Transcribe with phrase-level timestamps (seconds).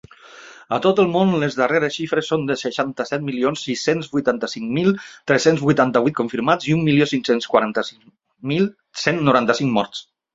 [0.75, 4.89] A tot el món, les darreres xifres són de seixanta-set milions sis-cents vuitanta-cinc mil
[5.33, 8.01] tres-cents vuitanta-vuit confirmats i un milió cinc-cents quaranta-sis
[8.53, 8.67] mil
[9.03, 10.03] cent noranta-cinc morts.